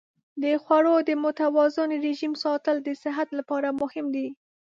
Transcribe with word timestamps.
د 0.43 0.45
خوړو 0.63 0.95
د 1.09 1.09
متوازن 1.23 1.89
رژیم 2.07 2.33
ساتل 2.43 2.75
د 2.83 2.89
صحت 3.03 3.27
لپاره 3.39 3.69
مهم 3.81 4.05
دی. 4.15 4.27